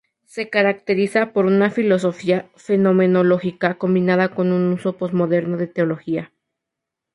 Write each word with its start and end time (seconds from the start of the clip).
Se 0.25 0.49
caracteriza 0.49 1.31
por 1.31 1.45
una 1.45 1.69
filosofía 1.69 2.49
fenomenológica 2.55 3.75
combinada 3.75 4.29
con 4.33 4.51
un 4.51 4.73
uso 4.73 4.97
posmoderno 4.97 5.57
de 5.57 5.67
la 5.67 5.73
teología. 5.73 6.31